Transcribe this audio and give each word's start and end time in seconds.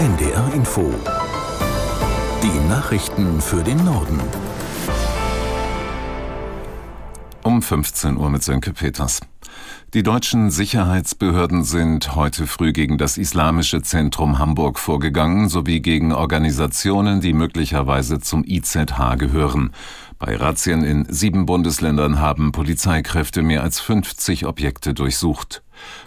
NDR 0.00 0.54
Info. 0.54 0.94
Die 2.42 2.68
Nachrichten 2.70 3.38
für 3.42 3.62
den 3.62 3.84
Norden. 3.84 4.18
Um 7.42 7.60
15 7.60 8.16
Uhr 8.16 8.30
mit 8.30 8.42
Sönke 8.42 8.72
Peters. 8.72 9.20
Die 9.92 10.02
deutschen 10.02 10.50
Sicherheitsbehörden 10.50 11.64
sind 11.64 12.14
heute 12.16 12.46
früh 12.46 12.72
gegen 12.72 12.96
das 12.96 13.18
Islamische 13.18 13.82
Zentrum 13.82 14.38
Hamburg 14.38 14.78
vorgegangen 14.78 15.50
sowie 15.50 15.80
gegen 15.80 16.14
Organisationen, 16.14 17.20
die 17.20 17.34
möglicherweise 17.34 18.20
zum 18.20 18.42
IZH 18.42 19.16
gehören. 19.18 19.74
Bei 20.18 20.34
Razzien 20.34 20.82
in 20.82 21.12
sieben 21.12 21.44
Bundesländern 21.44 22.20
haben 22.20 22.52
Polizeikräfte 22.52 23.42
mehr 23.42 23.62
als 23.62 23.80
50 23.80 24.46
Objekte 24.46 24.94
durchsucht. 24.94 25.62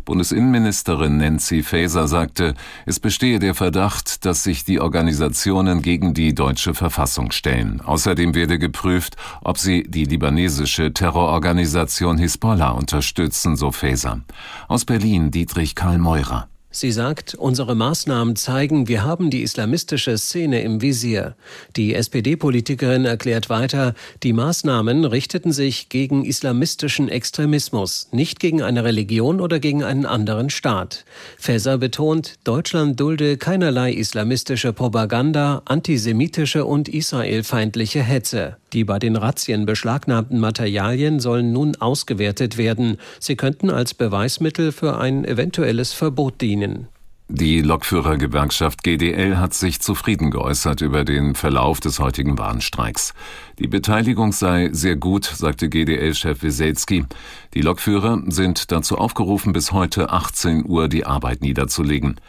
Bundesinnenministerin 0.05 1.18
Nancy 1.18 1.64
Faeser 1.64 2.08
sagte, 2.08 2.54
es 2.86 3.00
bestehe 3.00 3.39
der 3.39 3.56
Verdacht, 3.56 4.25
dass 4.25 4.43
sich 4.43 4.64
die 4.64 4.80
Organisationen 4.80 5.82
gegen 5.82 6.14
die 6.14 6.34
deutsche 6.36 6.74
Verfassung 6.74 7.32
stellen. 7.32 7.82
Außerdem 7.82 8.36
werde 8.36 8.60
geprüft, 8.60 9.16
ob 9.42 9.57
sie 9.57 9.83
die 9.83 10.06
libanesische 10.06 10.94
Terrororganisation 10.94 12.18
Hisbollah 12.18 12.71
unterstützen, 12.71 13.56
so 13.56 13.71
Faeser. 13.71 14.21
Aus 14.68 14.86
Berlin 14.86 15.32
Dietrich 15.32 15.75
Karl 15.75 15.97
Meurer. 15.97 16.47
Sie 16.75 16.91
sagt, 16.91 17.36
unsere 17.36 17.75
Maßnahmen 17.75 18.36
zeigen, 18.36 18.87
wir 18.87 19.04
haben 19.04 19.29
die 19.29 19.43
islamistische 19.43 20.18
Szene 20.18 20.63
im 20.63 20.82
Visier. 20.82 21.36
Die 21.75 21.93
SPD-Politikerin 21.93 23.05
erklärt 23.05 23.51
weiter, 23.51 23.93
die 24.23 24.33
Maßnahmen 24.33 25.05
richteten 25.05 25.51
sich 25.51 25.89
gegen 25.89 26.25
islamistischen 26.25 27.09
Extremismus, 27.09 28.07
nicht 28.11 28.39
gegen 28.39 28.63
eine 28.63 28.83
Religion 28.83 29.39
oder 29.39 29.59
gegen 29.59 29.83
einen 29.83 30.07
anderen 30.07 30.49
Staat. 30.49 31.05
Faeser 31.37 31.77
betont, 31.77 32.39
Deutschland 32.44 32.99
dulde 32.99 33.38
keinerlei 33.38 33.94
islamistische 33.94 34.73
Propaganda, 34.73 35.61
antisemitische 35.66 36.65
und 36.65 36.89
israelfeindliche 36.89 38.02
Hetze. 38.02 38.58
Die 38.73 38.83
bei 38.83 38.97
den 38.97 39.16
Razzien 39.16 39.66
beschlagnahmten 39.66 40.39
Materialien 40.39 41.19
sollen 41.19 41.53
nun 41.53 41.75
ausgewertet 41.75 42.57
werden. 42.57 42.97
Sie 43.19 43.35
könnten 43.35 43.69
als 43.69 43.93
Beweismittel 43.93 44.71
für 44.71 44.97
ein 44.97 45.25
eventuelles 45.25 45.93
Verbot 45.93 46.41
dienen. 46.41 46.88
Die 47.30 47.61
Lokführergewerkschaft 47.61 48.83
GDL 48.83 49.38
hat 49.38 49.53
sich 49.53 49.80
zufrieden 49.80 50.30
geäußert 50.30 50.81
über 50.81 51.05
den 51.05 51.35
Verlauf 51.35 51.80
des 51.80 51.99
heutigen 51.99 52.38
Warnstreiks. 52.38 53.13
Die 53.59 53.67
Beteiligung 53.67 54.33
sei 54.33 54.69
sehr 54.73 54.97
gut, 54.97 55.25
sagte 55.25 55.69
GDL-Chef 55.69 56.43
Wieselski. 56.43 57.05
Die 57.53 57.61
Lokführer 57.61 58.21
sind 58.27 58.71
dazu 58.71 58.97
aufgerufen, 58.97 59.53
bis 59.53 59.71
heute 59.71 60.09
18 60.09 60.65
Uhr 60.67 60.89
die 60.89 61.05
Arbeit 61.05 61.41
niederzulegen. 61.41 62.19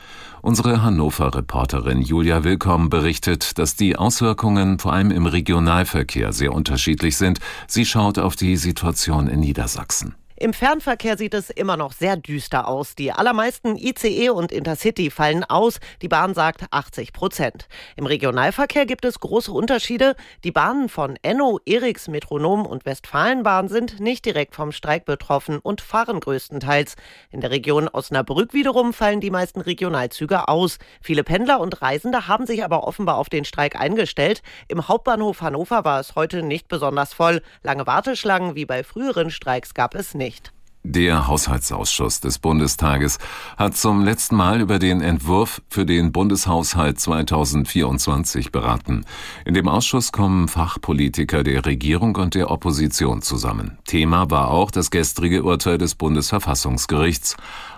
Unsere 0.45 0.83
Hannover-Reporterin 0.83 2.03
Julia 2.03 2.45
Willkomm 2.45 2.91
berichtet, 2.91 3.57
dass 3.57 3.77
die 3.77 3.97
Auswirkungen 3.97 4.79
vor 4.79 4.93
allem 4.93 5.11
im 5.11 5.25
Regionalverkehr 5.25 6.35
sehr 6.35 6.53
unterschiedlich 6.53 7.17
sind. 7.17 7.39
Sie 7.67 7.87
schaut 7.87 8.19
auf 8.19 8.37
die 8.37 8.59
Situation 8.59 9.27
in 9.27 9.41
Niedersachsen. 9.41 10.17
Im 10.37 10.53
Fernverkehr 10.53 11.17
sieht 11.17 11.33
es 11.33 11.49
immer 11.49 11.77
noch 11.77 11.93
sehr 11.93 12.17
düster 12.17 12.67
aus. 12.67 12.97
Die 12.97 13.13
allermeisten 13.13 13.77
ICE 13.77 14.31
und 14.31 14.51
Intercity 14.51 15.09
fallen 15.11 15.45
aus. 15.45 15.79
Die 16.03 16.09
Bahn 16.09 16.35
sagt 16.35 16.65
80 16.73 17.13
Prozent. 17.13 17.69
Im 17.95 18.05
Regionalverkehr 18.05 18.85
gibt 18.85 19.05
es 19.05 19.21
große 19.21 19.53
Unterschiede. 19.53 20.17
Die 20.43 20.51
Bahnen 20.51 20.89
von 20.89 21.17
Enno, 21.23 21.61
Eriks, 21.65 22.09
Metronom 22.09 22.67
und 22.67 22.85
Westfalenbahn 22.85 23.69
sind 23.69 24.01
nicht 24.01 24.25
direkt 24.25 24.57
vom 24.57 24.73
Streik 24.73 25.05
betroffen 25.05 25.61
und 25.61 25.81
fahren 25.81 26.19
größtenteils. 26.19 26.97
In 27.31 27.41
der 27.41 27.53
Region 27.53 27.87
Osnabrück 27.87 28.55
wiederum 28.55 28.93
fallen 28.93 29.21
die 29.21 29.31
meisten 29.31 29.61
Regionalzüge 29.61 30.49
aus. 30.49 30.79
Viele 31.01 31.23
Pendler 31.23 31.61
und 31.61 31.81
Reisende 31.81 32.27
haben 32.27 32.47
sich 32.47 32.65
aber 32.65 32.89
offenbar 32.89 33.19
auf 33.19 33.29
den 33.29 33.45
Streik 33.45 33.81
eingestellt. 33.81 34.43
Im 34.67 34.89
Hauptbahnhof 34.89 35.43
Hannover 35.43 35.85
war 35.85 36.01
es 36.01 36.17
heute 36.17 36.43
nicht 36.43 36.67
besonders 36.67 37.15
voll. 37.15 37.41
Lange 37.63 37.87
Warteschlangen 37.87 38.57
wie 38.57 38.67
bei 38.67 38.83
früheren 38.83 39.31
Streiks 39.31 39.75
gab 39.75 39.95
es 39.95 40.13
nicht 40.15 40.24
nicht. 40.25 40.53
Der 40.87 41.29
Haushaltsausschuss 41.29 42.21
des 42.21 42.39
Bundestages 42.39 43.19
hat 43.57 43.75
zum 43.75 44.05
letzten 44.05 44.37
Mal 44.37 44.61
über 44.61 44.79
den 44.79 45.01
Entwurf 45.01 45.63
für 45.71 45.87
den 45.87 46.13
Bundeshaushalt 46.13 47.01
2024 47.01 48.53
beraten. 48.53 49.07
In 49.47 49.55
dem 49.55 49.67
Ausschuss 49.67 50.13
kommen 50.13 50.47
Fachpolitiker 50.47 51.43
der 51.43 51.65
Regierung 51.65 52.17
und 52.17 52.35
der 52.35 52.51
Opposition 52.51 53.23
zusammen. 53.23 53.79
Thema 53.87 54.31
war 54.31 54.51
auch 54.51 54.71
das 54.71 54.91
gestrige 54.91 55.43
Urteil 55.45 55.79
des 55.79 55.95
Bundesverfassungsgerichts. 55.95 57.37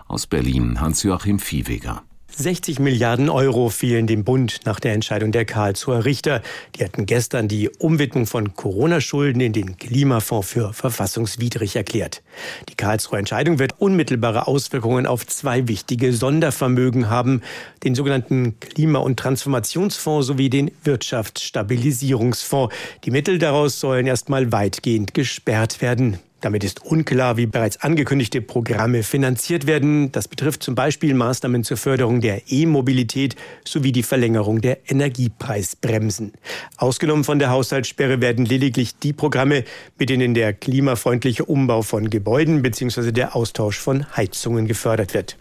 Aus 0.08 0.26
Berlin 0.26 0.80
Hans-Joachim 0.80 1.38
Viehweger. 1.38 2.02
60 2.38 2.80
Milliarden 2.80 3.30
Euro 3.30 3.70
fehlen 3.70 4.06
dem 4.06 4.22
Bund 4.22 4.60
nach 4.66 4.78
der 4.78 4.92
Entscheidung 4.92 5.32
der 5.32 5.46
Karlsruher 5.46 6.04
Richter. 6.04 6.42
Die 6.74 6.84
hatten 6.84 7.06
gestern 7.06 7.48
die 7.48 7.70
Umwidmung 7.70 8.26
von 8.26 8.54
Corona-Schulden 8.54 9.40
in 9.40 9.54
den 9.54 9.78
Klimafonds 9.78 10.50
für 10.50 10.74
verfassungswidrig 10.74 11.76
erklärt. 11.76 12.22
Die 12.68 12.74
Karlsruher 12.74 13.18
Entscheidung 13.18 13.58
wird 13.58 13.76
unmittelbare 13.78 14.46
Auswirkungen 14.46 15.06
auf 15.06 15.26
zwei 15.26 15.66
wichtige 15.66 16.12
Sondervermögen 16.12 17.08
haben, 17.08 17.40
den 17.84 17.94
sogenannten 17.94 18.60
Klima- 18.60 18.98
und 18.98 19.18
Transformationsfonds 19.18 20.26
sowie 20.26 20.50
den 20.50 20.70
Wirtschaftsstabilisierungsfonds. 20.84 22.74
Die 23.04 23.10
Mittel 23.10 23.38
daraus 23.38 23.80
sollen 23.80 24.06
erstmal 24.06 24.52
weitgehend 24.52 25.14
gesperrt 25.14 25.80
werden. 25.80 26.18
Damit 26.46 26.62
ist 26.62 26.86
unklar, 26.86 27.36
wie 27.36 27.46
bereits 27.46 27.80
angekündigte 27.82 28.40
Programme 28.40 29.02
finanziert 29.02 29.66
werden. 29.66 30.12
Das 30.12 30.28
betrifft 30.28 30.62
zum 30.62 30.76
Beispiel 30.76 31.12
Maßnahmen 31.12 31.64
zur 31.64 31.76
Förderung 31.76 32.20
der 32.20 32.42
E-Mobilität 32.46 33.34
sowie 33.64 33.90
die 33.90 34.04
Verlängerung 34.04 34.60
der 34.60 34.78
Energiepreisbremsen. 34.88 36.34
Ausgenommen 36.76 37.24
von 37.24 37.40
der 37.40 37.50
Haushaltssperre 37.50 38.20
werden 38.20 38.44
lediglich 38.44 38.96
die 38.96 39.12
Programme, 39.12 39.64
mit 39.98 40.08
denen 40.08 40.34
der 40.34 40.52
klimafreundliche 40.52 41.44
Umbau 41.44 41.82
von 41.82 42.10
Gebäuden 42.10 42.62
bzw. 42.62 43.10
der 43.10 43.34
Austausch 43.34 43.80
von 43.80 44.06
Heizungen 44.16 44.68
gefördert 44.68 45.14
wird. 45.14 45.36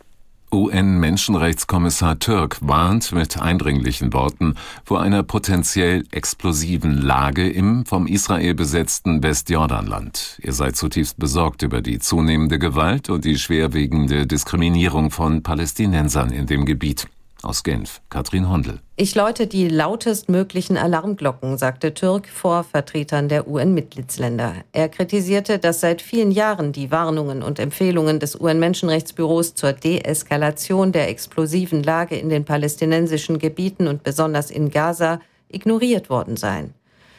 UN-Menschenrechtskommissar 0.56 2.18
Türk 2.20 2.58
warnt 2.62 3.12
mit 3.12 3.40
eindringlichen 3.40 4.14
Worten 4.14 4.56
vor 4.84 5.02
einer 5.02 5.22
potenziell 5.22 6.06
explosiven 6.12 6.98
Lage 6.98 7.50
im 7.50 7.86
vom 7.86 8.08
Israel 8.08 8.56
besetzten 8.56 9.22
Westjordanland. 9.22 10.40
Er 10.42 10.54
sei 10.54 10.72
zutiefst 10.72 11.20
besorgt 11.20 11.62
über 11.62 11.82
die 11.82 12.00
zunehmende 12.00 12.58
Gewalt 12.58 13.10
und 13.10 13.26
die 13.26 13.38
schwerwiegende 13.38 14.26
Diskriminierung 14.26 15.12
von 15.12 15.44
Palästinensern 15.44 16.32
in 16.32 16.46
dem 16.46 16.66
Gebiet. 16.66 17.08
Aus 17.46 17.64
Genf, 17.64 18.02
Katrin 18.10 18.50
Hondel. 18.50 18.80
Ich 18.96 19.14
läute 19.14 19.46
die 19.46 19.68
lautestmöglichen 19.68 20.78
Alarmglocken, 20.78 21.58
sagte 21.58 21.94
Türk 21.94 22.28
vor 22.28 22.64
Vertretern 22.64 23.30
der 23.30 23.48
UN-Mitgliedsländer. 23.48 24.54
Er 24.72 24.90
kritisierte, 24.90 25.60
dass 25.60 25.82
seit 25.82 26.02
vielen 26.02 26.32
Jahren 26.32 26.72
die 26.72 26.92
Warnungen 26.92 27.44
und 27.44 27.60
Empfehlungen 27.60 28.20
des 28.20 28.40
UN-Menschenrechtsbüros 28.40 29.54
zur 29.54 29.74
Deeskalation 29.74 30.92
der 30.92 31.10
explosiven 31.10 31.84
Lage 31.84 32.16
in 32.16 32.30
den 32.30 32.46
palästinensischen 32.46 33.38
Gebieten 33.38 33.88
und 33.88 34.04
besonders 34.04 34.50
in 34.50 34.70
Gaza 34.70 35.20
ignoriert 35.50 36.10
worden 36.10 36.38
seien. 36.38 36.74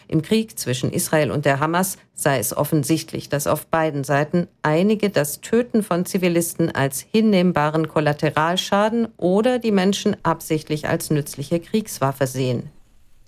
Im 0.08 0.22
Krieg 0.22 0.58
zwischen 0.58 0.92
Israel 0.92 1.30
und 1.30 1.44
der 1.44 1.60
Hamas 1.60 1.98
sei 2.14 2.38
es 2.38 2.56
offensichtlich, 2.56 3.28
dass 3.28 3.46
auf 3.46 3.66
beiden 3.66 4.04
Seiten 4.04 4.46
einige 4.62 5.10
das 5.10 5.40
Töten 5.40 5.82
von 5.82 6.06
Zivilisten 6.06 6.70
als 6.70 7.00
hinnehmbaren 7.00 7.88
Kollateralschaden 7.88 9.08
oder 9.16 9.58
die 9.58 9.72
Menschen 9.72 10.16
absichtlich 10.22 10.88
als 10.88 11.10
nützliche 11.10 11.60
Kriegswaffe 11.60 12.26
sehen. 12.26 12.70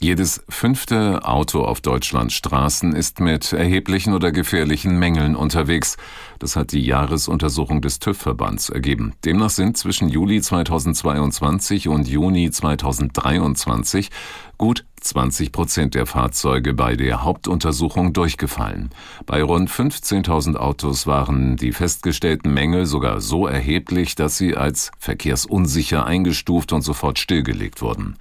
Jedes 0.01 0.45
fünfte 0.49 1.25
Auto 1.25 1.65
auf 1.65 1.81
Deutschlands 1.81 2.33
Straßen 2.35 2.95
ist 2.95 3.19
mit 3.19 3.53
erheblichen 3.53 4.15
oder 4.15 4.31
gefährlichen 4.31 4.97
Mängeln 4.97 5.35
unterwegs. 5.35 5.97
Das 6.39 6.55
hat 6.55 6.71
die 6.71 6.87
Jahresuntersuchung 6.87 7.83
des 7.83 7.99
TÜV-Verbands 7.99 8.69
ergeben. 8.69 9.15
Demnach 9.25 9.51
sind 9.51 9.77
zwischen 9.77 10.09
Juli 10.09 10.41
2022 10.41 11.89
und 11.89 12.07
Juni 12.07 12.49
2023 12.49 14.11
gut 14.57 14.85
20 15.01 15.51
Prozent 15.51 15.95
der 15.97 16.07
Fahrzeuge 16.07 16.75
bei 16.75 16.95
der 16.95 17.25
Hauptuntersuchung 17.25 18.13
durchgefallen. 18.13 18.91
Bei 19.27 19.43
rund 19.43 19.69
15.000 19.69 20.57
Autos 20.57 21.09
waren 21.09 21.57
die 21.57 21.73
festgestellten 21.73 22.55
Mängel 22.55 22.87
sogar 22.87 23.21
so 23.21 23.49
erheblich, 23.49 24.15
dass 24.15 24.39
sie 24.39 24.57
als 24.57 24.93
verkehrsunsicher 25.01 26.07
eingestuft 26.07 26.73
und 26.73 26.83
sofort 26.83 27.19
stillgelegt 27.19 27.83
wurden. 27.83 28.17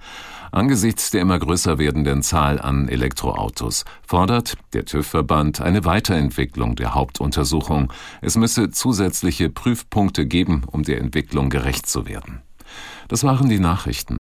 Angesichts 0.52 1.10
der 1.10 1.22
immer 1.22 1.38
größer 1.38 1.78
werdenden 1.78 2.22
Zahl 2.22 2.60
an 2.60 2.88
Elektroautos 2.88 3.84
fordert 4.06 4.56
der 4.72 4.84
TÜV-Verband 4.84 5.60
eine 5.60 5.84
Weiterentwicklung 5.84 6.76
der 6.76 6.94
Hauptuntersuchung. 6.94 7.92
Es 8.20 8.36
müsse 8.36 8.70
zusätzliche 8.70 9.50
Prüfpunkte 9.50 10.26
geben, 10.26 10.64
um 10.66 10.82
der 10.82 10.98
Entwicklung 10.98 11.48
gerecht 11.50 11.86
zu 11.86 12.06
werden. 12.06 12.42
Das 13.08 13.24
waren 13.24 13.48
die 13.48 13.58
Nachrichten. 13.58 14.17